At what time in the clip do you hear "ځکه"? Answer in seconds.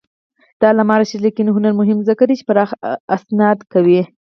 2.09-2.23